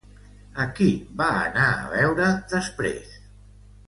[0.63, 0.87] A qui
[1.19, 3.13] va anar a veure després?